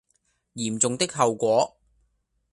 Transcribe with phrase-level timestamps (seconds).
[0.55, 1.77] 嚴重的後果